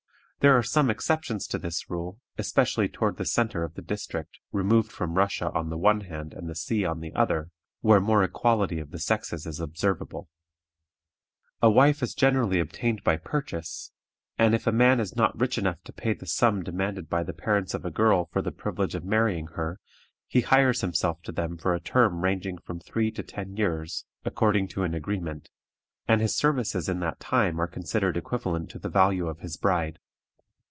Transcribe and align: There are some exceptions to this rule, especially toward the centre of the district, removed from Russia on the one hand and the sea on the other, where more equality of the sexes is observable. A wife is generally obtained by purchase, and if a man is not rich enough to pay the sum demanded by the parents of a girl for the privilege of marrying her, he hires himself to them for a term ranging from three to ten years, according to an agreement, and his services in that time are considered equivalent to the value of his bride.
There 0.43 0.57
are 0.57 0.63
some 0.63 0.89
exceptions 0.89 1.45
to 1.49 1.59
this 1.59 1.87
rule, 1.87 2.19
especially 2.35 2.89
toward 2.89 3.17
the 3.17 3.25
centre 3.25 3.63
of 3.63 3.75
the 3.75 3.83
district, 3.83 4.39
removed 4.51 4.91
from 4.91 5.13
Russia 5.13 5.51
on 5.51 5.69
the 5.69 5.77
one 5.77 6.01
hand 6.01 6.33
and 6.33 6.49
the 6.49 6.55
sea 6.55 6.83
on 6.83 6.99
the 6.99 7.13
other, 7.13 7.51
where 7.81 7.99
more 7.99 8.23
equality 8.23 8.79
of 8.79 8.89
the 8.89 8.97
sexes 8.97 9.45
is 9.45 9.59
observable. 9.59 10.29
A 11.61 11.69
wife 11.69 12.01
is 12.01 12.15
generally 12.15 12.59
obtained 12.59 13.03
by 13.03 13.17
purchase, 13.17 13.91
and 14.35 14.55
if 14.55 14.65
a 14.65 14.71
man 14.71 14.99
is 14.99 15.15
not 15.15 15.39
rich 15.39 15.59
enough 15.59 15.79
to 15.83 15.93
pay 15.93 16.15
the 16.15 16.25
sum 16.25 16.63
demanded 16.63 17.07
by 17.07 17.21
the 17.21 17.33
parents 17.33 17.75
of 17.75 17.85
a 17.85 17.91
girl 17.91 18.25
for 18.33 18.41
the 18.41 18.51
privilege 18.51 18.95
of 18.95 19.05
marrying 19.05 19.45
her, 19.49 19.79
he 20.25 20.41
hires 20.41 20.81
himself 20.81 21.21
to 21.21 21.31
them 21.31 21.55
for 21.55 21.75
a 21.75 21.79
term 21.79 22.23
ranging 22.23 22.57
from 22.57 22.79
three 22.79 23.11
to 23.11 23.21
ten 23.21 23.55
years, 23.57 24.05
according 24.25 24.67
to 24.69 24.81
an 24.81 24.95
agreement, 24.95 25.51
and 26.07 26.19
his 26.19 26.35
services 26.35 26.89
in 26.89 26.99
that 26.99 27.19
time 27.19 27.61
are 27.61 27.67
considered 27.67 28.17
equivalent 28.17 28.71
to 28.71 28.79
the 28.79 28.89
value 28.89 29.27
of 29.27 29.41
his 29.41 29.55
bride. 29.55 29.99